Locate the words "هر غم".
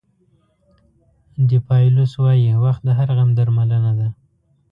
2.97-3.29